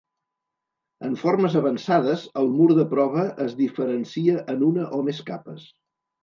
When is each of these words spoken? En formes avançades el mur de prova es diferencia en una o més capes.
En 1.07 1.11
formes 1.23 1.57
avançades 1.59 2.23
el 2.43 2.49
mur 2.55 2.67
de 2.79 2.85
prova 2.95 3.27
es 3.45 3.53
diferencia 3.61 4.41
en 4.55 4.65
una 4.71 4.89
o 5.01 5.05
més 5.13 5.23
capes. 5.31 5.69